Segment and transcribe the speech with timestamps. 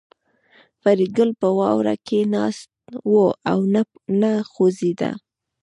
[0.81, 2.69] فریدګل په واوره کې ناست
[3.11, 3.15] و
[3.51, 3.59] او
[4.21, 5.11] نه خوځېده